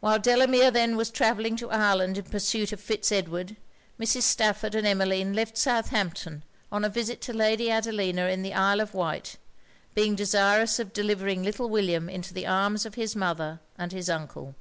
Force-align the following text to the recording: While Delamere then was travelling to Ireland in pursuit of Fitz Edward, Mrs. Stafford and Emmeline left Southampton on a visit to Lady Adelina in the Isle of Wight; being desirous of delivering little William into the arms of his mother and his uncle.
While 0.00 0.18
Delamere 0.18 0.70
then 0.70 0.96
was 0.96 1.10
travelling 1.10 1.54
to 1.56 1.68
Ireland 1.70 2.16
in 2.16 2.24
pursuit 2.24 2.72
of 2.72 2.80
Fitz 2.80 3.12
Edward, 3.12 3.56
Mrs. 4.00 4.22
Stafford 4.22 4.74
and 4.74 4.86
Emmeline 4.86 5.34
left 5.34 5.58
Southampton 5.58 6.44
on 6.72 6.82
a 6.82 6.88
visit 6.88 7.20
to 7.20 7.34
Lady 7.34 7.70
Adelina 7.70 8.24
in 8.30 8.40
the 8.40 8.54
Isle 8.54 8.80
of 8.80 8.94
Wight; 8.94 9.36
being 9.94 10.16
desirous 10.16 10.78
of 10.78 10.94
delivering 10.94 11.42
little 11.42 11.68
William 11.68 12.08
into 12.08 12.32
the 12.32 12.46
arms 12.46 12.86
of 12.86 12.94
his 12.94 13.14
mother 13.14 13.60
and 13.76 13.92
his 13.92 14.08
uncle. 14.08 14.54